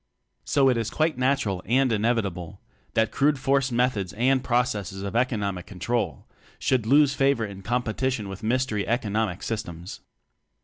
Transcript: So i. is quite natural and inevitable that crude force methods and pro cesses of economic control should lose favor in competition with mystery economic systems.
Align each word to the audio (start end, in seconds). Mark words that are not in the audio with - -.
So 0.45 0.67
i. 0.67 0.73
is 0.73 0.89
quite 0.89 1.19
natural 1.19 1.61
and 1.63 1.91
inevitable 1.93 2.59
that 2.95 3.11
crude 3.11 3.37
force 3.37 3.71
methods 3.71 4.13
and 4.13 4.43
pro 4.43 4.61
cesses 4.63 5.03
of 5.03 5.15
economic 5.15 5.67
control 5.67 6.25
should 6.57 6.87
lose 6.87 7.13
favor 7.13 7.45
in 7.45 7.61
competition 7.61 8.27
with 8.27 8.41
mystery 8.41 8.87
economic 8.87 9.43
systems. 9.43 9.99